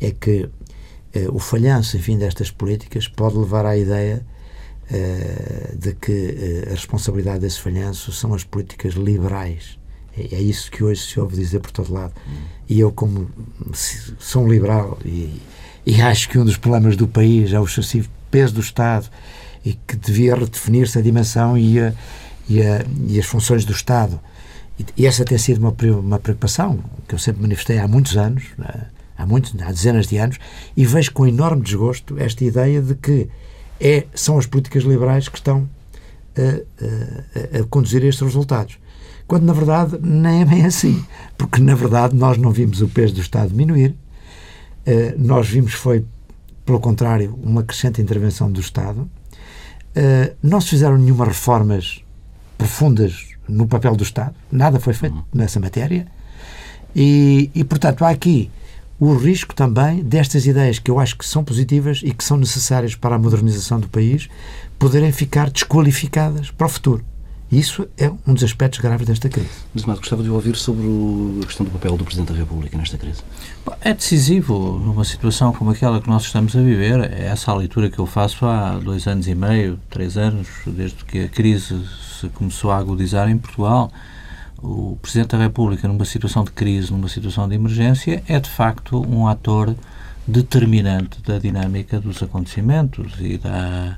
[0.00, 0.48] é que
[1.12, 4.24] eh, o falhanço, enfim, destas políticas pode levar à ideia
[4.90, 9.78] eh, de que eh, a responsabilidade desse falhanço são as políticas liberais.
[10.16, 12.12] É, é isso que hoje se ouve dizer por todo lado.
[12.28, 12.42] Hum.
[12.68, 13.28] E eu, como
[13.72, 15.40] sou um liberal e,
[15.84, 19.08] e acho que um dos problemas do país é o excessivo peso do Estado
[19.66, 21.92] e que devia redefinir-se a dimensão e, a,
[22.48, 24.20] e, a, e, as funções do Estado.
[24.96, 28.86] E, essa tem sido uma, uma preocupação que eu sempre manifestei há muitos anos, né?
[29.18, 30.38] há, muitos, há dezenas de anos,
[30.76, 33.28] e vejo com enorme desgosto esta ideia de que
[33.80, 35.68] é, são as políticas liberais que estão
[36.36, 38.78] a, a, a conduzir a estes resultados.
[39.26, 41.04] Quando, na verdade, nem é bem assim.
[41.36, 43.90] Porque, na verdade, nós não vimos o peso do Estado diminuir,
[44.86, 46.04] uh, nós vimos, foi,
[46.64, 49.08] pelo contrário, uma crescente intervenção do Estado.
[49.96, 52.02] Uh, não se fizeram nenhuma reformas
[52.58, 56.06] profundas no papel do Estado, nada foi feito nessa matéria.
[56.94, 58.50] E, e, portanto, há aqui
[58.98, 62.94] o risco também destas ideias que eu acho que são positivas e que são necessárias
[62.94, 64.28] para a modernização do país
[64.78, 67.04] poderem ficar desqualificadas para o futuro.
[67.50, 69.50] Isso é um dos aspectos graves desta crise.
[69.72, 70.84] Mas, Mato, gostava de ouvir sobre
[71.42, 73.22] a questão do papel do Presidente da República nesta crise.
[73.80, 77.00] É decisivo numa situação como aquela que nós estamos a viver.
[77.12, 81.04] É essa a leitura que eu faço há dois anos e meio, três anos, desde
[81.04, 81.84] que a crise
[82.20, 83.92] se começou a agudizar em Portugal
[84.62, 89.00] o Presidente da República, numa situação de crise, numa situação de emergência, é de facto
[89.06, 89.74] um ator
[90.26, 93.96] determinante da dinâmica dos acontecimentos e da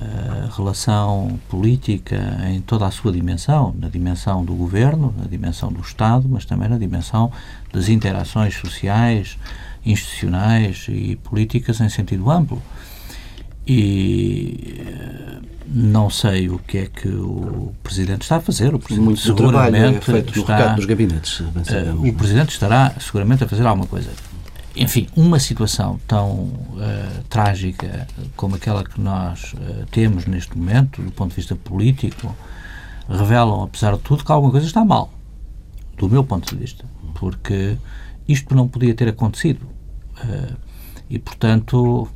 [0.00, 2.16] uh, relação política
[2.48, 6.68] em toda a sua dimensão, na dimensão do governo, na dimensão do Estado, mas também
[6.68, 7.30] na dimensão
[7.72, 9.38] das interações sociais,
[9.84, 12.62] institucionais e políticas em sentido amplo.
[13.66, 18.74] E uh, não sei o que é que o Presidente está a fazer.
[18.74, 21.40] O Presidente Muito seguramente é feito está, dos gabinetes.
[21.40, 24.10] Uh, o Presidente estará seguramente a fazer alguma coisa.
[24.76, 31.10] Enfim, uma situação tão uh, trágica como aquela que nós uh, temos neste momento, do
[31.10, 32.36] ponto de vista político,
[33.08, 35.10] revelam, apesar de tudo, que alguma coisa está mal,
[35.96, 36.84] do meu ponto de vista,
[37.14, 37.78] porque
[38.28, 39.60] isto não podia ter acontecido.
[41.08, 42.08] e, portanto,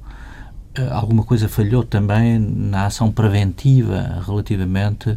[0.91, 5.17] alguma coisa falhou também na ação preventiva relativamente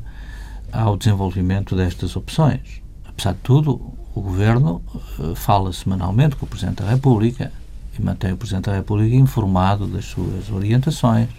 [0.72, 2.82] ao desenvolvimento destas opções.
[3.06, 4.82] Apesar de tudo, o Governo
[5.20, 7.52] uh, fala semanalmente com o Presidente da República
[7.98, 11.30] e mantém o Presidente da República informado das suas orientações.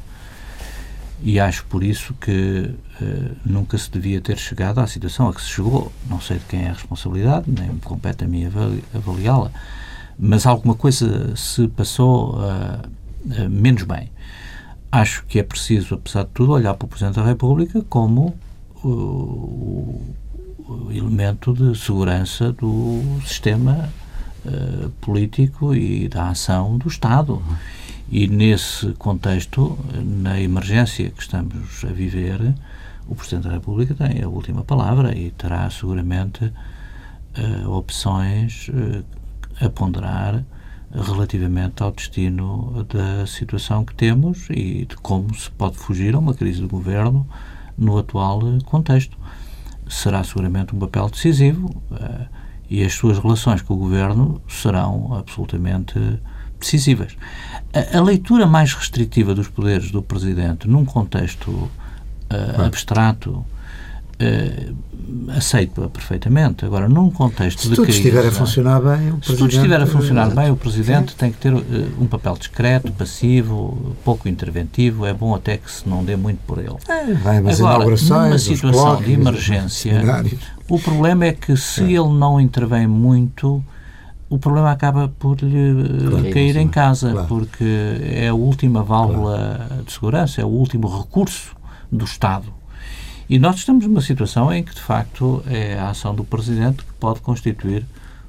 [1.22, 5.40] E acho por isso que uh, nunca se devia ter chegado à situação a que
[5.40, 5.92] se chegou.
[6.08, 8.44] Não sei de quem é a responsabilidade, nem me compete a mim
[8.94, 9.50] avaliá-la,
[10.18, 12.80] mas alguma coisa se passou uh,
[13.24, 14.10] uh, menos bem.
[14.90, 18.34] Acho que é preciso, apesar de tudo, olhar para o Presidente da República como
[18.84, 20.00] o
[20.90, 23.88] elemento de segurança do sistema
[25.00, 27.42] político e da ação do Estado.
[28.10, 32.54] E nesse contexto, na emergência que estamos a viver,
[33.08, 39.04] o Presidente da República tem a última palavra e terá seguramente uh, opções uh,
[39.60, 40.44] a ponderar
[40.92, 46.34] relativamente ao destino da situação que temos e de como se pode fugir a uma
[46.34, 47.26] crise de governo
[47.76, 49.16] no atual contexto.
[49.88, 52.26] Será seguramente um papel decisivo uh,
[52.68, 55.98] e as suas relações com o governo serão absolutamente
[56.58, 57.16] decisivas.
[57.72, 63.44] A, a, leitura mais restritiva dos poderes do Presidente num contexto uh, abstrato
[65.28, 66.64] aceito-a perfeitamente.
[66.64, 67.98] Agora, num contexto se de tudo crise...
[67.98, 69.26] estiver a funcionar bem, o Presidente...
[69.26, 71.18] Se tudo estiver a funcionar bem, o Presidente sim.
[71.18, 71.62] tem que ter uh,
[72.00, 75.06] um papel discreto, passivo, pouco interventivo.
[75.06, 76.76] É bom até que se não dê muito por ele.
[76.88, 80.02] É, vai, mas Agora, numa situação de emergência,
[80.68, 81.98] o problema é que se é.
[81.98, 83.62] ele não intervém muito
[84.28, 87.28] o problema acaba por lhe claro, cair em casa, claro.
[87.28, 87.64] porque
[88.02, 89.84] é a última válvula claro.
[89.84, 91.54] de segurança, é o último recurso
[91.92, 92.46] do Estado.
[93.28, 96.92] E nós estamos numa situação em que, de facto, é a ação do Presidente que
[96.94, 97.86] pode constituir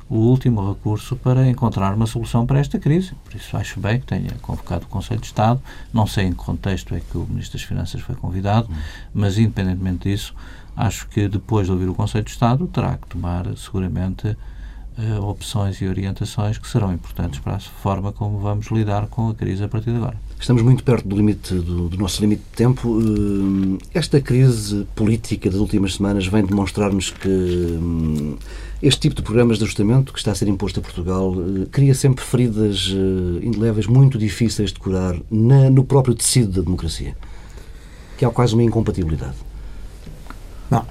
[0.10, 3.14] o último recurso para encontrar uma solução para esta crise.
[3.24, 5.62] Por isso acho bem que tenha convocado o Conselho de Estado.
[5.94, 8.76] Não sei em que contexto é que o Ministro das Finanças foi convidado, hum.
[9.14, 10.34] mas independentemente disso,
[10.76, 15.82] acho que depois de ouvir o Conselho de Estado terá que tomar seguramente uh, opções
[15.82, 19.68] e orientações que serão importantes para a forma como vamos lidar com a crise a
[19.68, 20.18] partir de agora.
[20.40, 22.90] Estamos muito perto do limite do, do nosso limite de tempo.
[22.90, 28.38] Uh, esta crise política das últimas semanas vem demonstrar-nos que um,
[28.82, 31.96] este tipo de programas de ajustamento que está a ser imposto a Portugal uh, cria
[31.96, 32.94] sempre feridas
[33.42, 37.16] indeléveis muito difíceis de curar na, no próprio tecido da democracia,
[38.18, 39.36] que há quase uma incompatibilidade.
[40.70, 40.86] Não,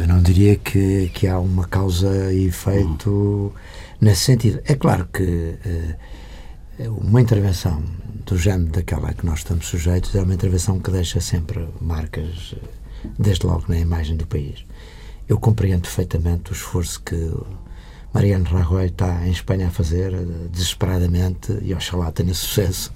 [0.00, 3.50] eu não diria que, que há uma causa e efeito uhum.
[4.00, 4.60] nesse sentido.
[4.64, 5.58] É claro que
[6.78, 7.82] uma intervenção
[8.24, 12.54] do género daquela que nós estamos sujeitos é uma intervenção que deixa sempre marcas,
[13.18, 14.64] desde logo na imagem do país.
[15.28, 17.32] Eu compreendo perfeitamente o esforço que
[18.12, 20.12] Mariano Rajoy está em Espanha a fazer,
[20.50, 22.92] desesperadamente, e oxalá tenha sucesso,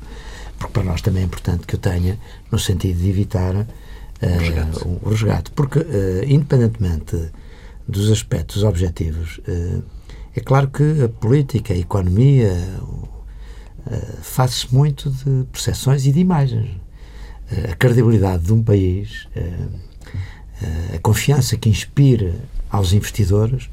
[0.58, 2.18] porque para nós também é importante que o tenha,
[2.50, 4.84] no sentido de evitar o resgate.
[4.84, 5.50] Uh, o resgate.
[5.52, 7.30] Porque, uh, independentemente
[7.86, 9.82] dos aspectos objetivos, uh,
[10.34, 12.52] é claro que a política, a economia,
[14.22, 16.70] faz-se muito de percepções e de imagens.
[17.70, 19.28] a credibilidade de um país,
[20.94, 22.34] a confiança que inspira
[22.70, 23.68] aos investidores,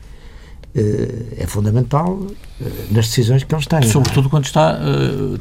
[0.75, 2.19] eh, é fundamental
[2.59, 3.83] eh, nas decisões que eles têm.
[3.83, 4.79] Sobretudo quando está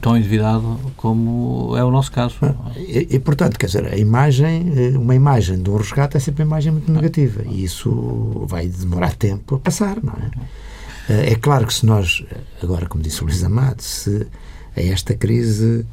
[0.03, 2.37] tão endividado como é o nosso caso.
[2.77, 6.49] E, e, portanto, quer dizer, a imagem, uma imagem de um resgate é sempre uma
[6.49, 10.31] imagem muito negativa e isso vai demorar tempo a passar, não é?
[11.09, 12.23] É claro que se nós,
[12.63, 14.27] agora como disse o Luís Amado, se
[14.77, 15.87] a esta crise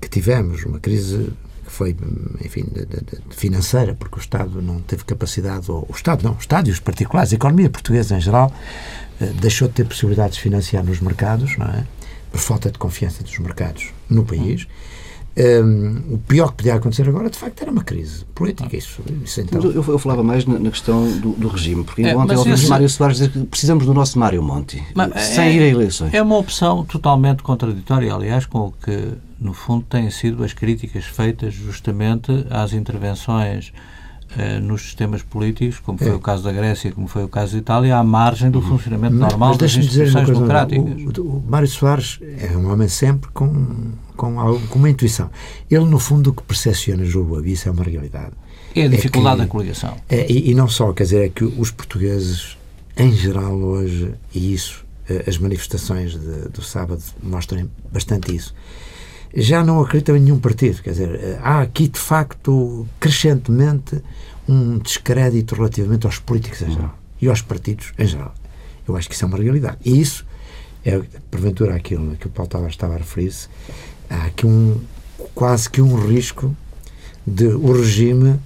[0.00, 1.32] que tivemos, uma crise
[1.66, 1.96] que foi,
[2.44, 6.38] enfim, de, de, financeira, porque o Estado não teve capacidade, ou o Estado não, o
[6.38, 8.52] Estado e os particulares, a economia portuguesa em geral,
[9.20, 11.84] eh, deixou de ter possibilidades de financiar nos mercados, não é?
[12.30, 14.66] Por falta de confiança dos mercados no país.
[15.38, 18.74] Um, o pior que podia acontecer agora, de facto, era uma crise política.
[18.74, 19.60] Isso, isso então...
[19.62, 22.70] eu, eu, falava mais na, na questão do, do, regime, porque é, ontem ouvimos esse...
[22.70, 26.14] Mário Soares dizer que precisamos do nosso Mário Monti, mas, sem é, ir a eleições.
[26.14, 31.04] É uma opção totalmente contraditória, aliás, com o que, no fundo, têm sido as críticas
[31.04, 33.74] feitas justamente às intervenções
[34.38, 36.14] eh, nos sistemas políticos, como foi é.
[36.14, 38.68] o caso da Grécia, como foi o caso da Itália, à margem do uhum.
[38.68, 41.18] funcionamento mas, normal mas das instituições democráticas.
[41.18, 45.30] O, o, o Mário Soares é um homem sempre com, com, com uma intuição.
[45.70, 48.32] Ele, no fundo, o que percepciona, julgo, isso é uma realidade.
[48.74, 49.96] É a dificuldade é que, da coligação.
[50.08, 52.58] É, e, e, não só, quer dizer, é que os portugueses,
[52.96, 58.54] em geral, hoje, e isso, eh, as manifestações de, do sábado mostram bastante isso,
[59.34, 60.82] já não acreditam em nenhum partido.
[60.82, 64.02] Quer dizer, há aqui, de facto, crescentemente,
[64.48, 68.34] um descrédito relativamente aos políticos em geral e aos partidos em geral.
[68.86, 69.78] Eu acho que isso é uma realidade.
[69.84, 70.24] E isso
[70.84, 73.48] é, porventura, aquilo que o Paulo Tavares estava a referir-se,
[74.08, 74.80] há aqui um,
[75.34, 76.56] quase que um risco
[77.26, 78.38] de o regime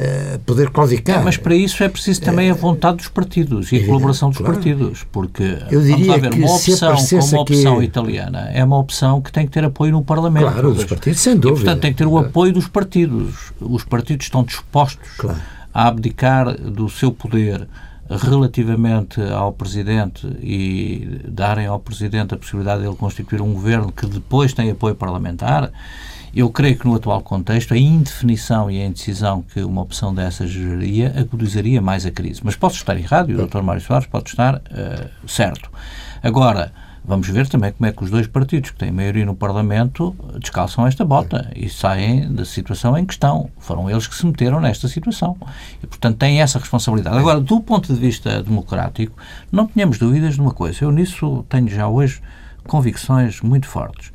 [0.00, 1.20] uh, poder claudicar.
[1.20, 4.38] É, mas para isso é preciso também a vontade dos partidos e a colaboração dos
[4.38, 4.54] claro.
[4.54, 7.84] partidos, porque Eu diria ver, uma opção como uma opção aqui...
[7.84, 10.50] italiana é uma opção que tem que ter apoio no Parlamento.
[10.50, 11.60] Claro, dos partidos, sem dúvida.
[11.60, 13.52] E, portanto, tem que ter o apoio dos partidos.
[13.60, 15.38] Os partidos estão dispostos claro.
[15.72, 17.68] a abdicar do seu poder
[18.10, 24.06] relativamente ao Presidente e darem ao Presidente a possibilidade de ele constituir um governo que
[24.06, 25.70] depois tem apoio parlamentar,
[26.34, 30.46] eu creio que no atual contexto a indefinição e a indecisão que uma opção dessa
[30.46, 32.40] geraria agudizaria mais a crise.
[32.44, 33.62] Mas posso estar errado e o Dr.
[33.62, 35.70] Mário Soares pode estar uh, certo.
[36.22, 36.72] Agora,
[37.02, 40.86] Vamos ver também como é que os dois partidos que têm maioria no Parlamento descalçam
[40.86, 43.50] esta bota e saem da situação em questão.
[43.58, 45.36] Foram eles que se meteram nesta situação.
[45.82, 47.16] E, portanto, têm essa responsabilidade.
[47.16, 49.16] Agora, do ponto de vista democrático,
[49.50, 50.84] não tenhamos dúvidas de uma coisa.
[50.84, 52.20] Eu nisso tenho já hoje
[52.66, 54.12] convicções muito fortes.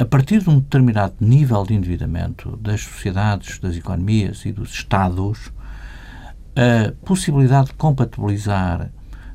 [0.00, 5.50] A partir de um determinado nível de endividamento das sociedades, das economias e dos Estados,
[6.54, 8.92] a possibilidade de compatibilizar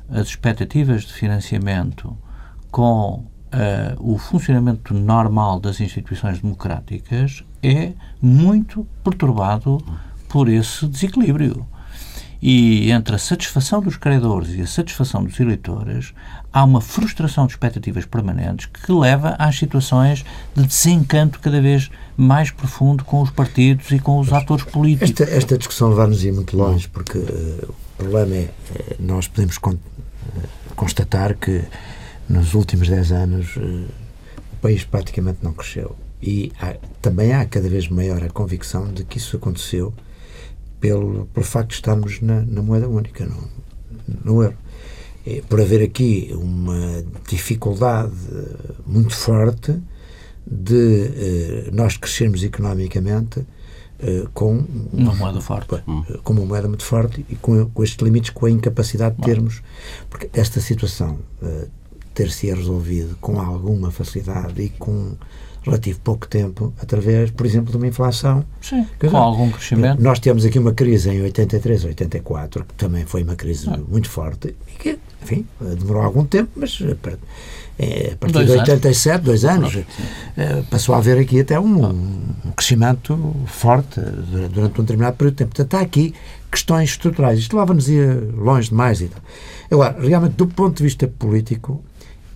[0.08, 2.16] as expectativas de financiamento
[2.70, 3.26] com uh,
[3.98, 7.92] o funcionamento normal das instituições democráticas é
[8.22, 9.84] muito perturbado
[10.30, 11.68] por esse desequilíbrio.
[12.40, 16.14] E entre a satisfação dos credores e a satisfação dos eleitores,
[16.54, 20.24] há uma frustração de expectativas permanentes que leva às situações
[20.54, 25.10] de desencanto cada vez mais profundo com os partidos e com os atores políticos.
[25.10, 29.76] Esta, esta discussão levar-nos muito longe, porque uh, o problema é, uh, nós podemos con
[30.76, 31.62] constatar que
[32.28, 33.86] nos últimos 10 anos eh,
[34.52, 35.94] o país praticamente não cresceu.
[36.20, 39.94] E há, também há cada vez maior a convicção de que isso aconteceu
[40.80, 43.48] pelo, pelo facto de estarmos na, na moeda única, no,
[44.24, 44.56] no euro.
[45.26, 48.12] E por haver aqui uma dificuldade
[48.86, 49.74] muito forte
[50.46, 53.46] de eh, nós crescermos economicamente
[53.98, 55.82] eh, com uma moeda forte.
[56.22, 59.62] Com uma moeda muito forte e com, com estes limites, com a incapacidade de termos.
[60.10, 61.18] Porque esta situação
[62.14, 65.16] ter-se resolvido com alguma facilidade e com
[65.64, 68.44] relativo pouco tempo, através, por exemplo, de uma inflação.
[68.60, 70.02] Sim, com dizer, algum crescimento.
[70.02, 73.78] Nós temos aqui uma crise em 83, 84, que também foi uma crise ah.
[73.88, 76.78] muito forte e que, enfim, demorou algum tempo, mas
[77.78, 79.24] eh, a partir dois de 87, anos.
[79.24, 79.78] dois anos,
[80.36, 85.38] eh, passou a haver aqui até um, um, crescimento forte durante um determinado período de
[85.38, 85.54] tempo.
[85.54, 86.14] Portanto, há aqui
[86.50, 87.38] questões estruturais.
[87.38, 87.88] Isto leva-nos
[88.36, 89.20] longe demais e tal.
[89.70, 91.82] Agora, realmente, do ponto de vista político,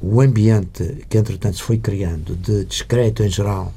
[0.00, 3.72] o ambiente que, entretanto, se foi criando de discreto em geral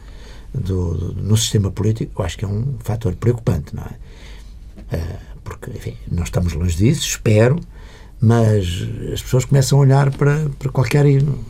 [0.54, 4.96] do, do, no sistema político, eu acho que é um fator preocupante, não é?
[4.96, 7.60] Uh, porque, enfim, nós estamos longe disso, espero,
[8.22, 8.66] mas
[9.12, 11.06] as pessoas começam a olhar para, para qualquer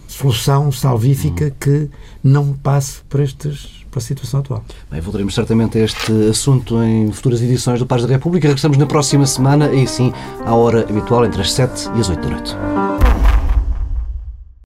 [0.07, 1.51] solução salvífica uhum.
[1.59, 1.89] que
[2.23, 4.63] não passe por estes para a situação atual.
[4.89, 8.47] Bem, voltaremos certamente a este assunto em futuras edições do Paz da República.
[8.47, 10.13] Regressamos na próxima semana, aí sim,
[10.45, 13.10] à hora habitual, entre as 7 e as 8 da noite.